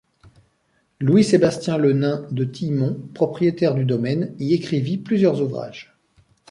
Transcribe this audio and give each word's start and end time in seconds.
Louis-Sébastien 0.99 1.77
Le 1.77 1.93
Nain 1.93 2.25
de 2.31 2.43
Tillemont, 2.43 2.99
propriétaire 3.13 3.75
du 3.75 3.85
domaine, 3.85 4.33
y 4.39 4.55
écrivit 4.55 4.97
plusieurs 4.97 5.43
ouvrages. 5.43 5.95